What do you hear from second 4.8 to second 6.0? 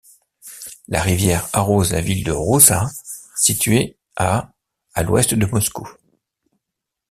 à l'ouest de Moscou.